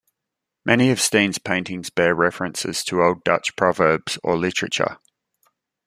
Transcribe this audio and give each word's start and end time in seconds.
Many 0.65 0.89
of 0.89 0.99
Steen's 0.99 1.37
paintings 1.37 1.91
bear 1.91 2.15
references 2.15 2.83
to 2.85 3.03
old 3.03 3.23
Dutch 3.23 3.55
proverbs 3.55 4.17
or 4.23 4.35
literature. 4.35 4.97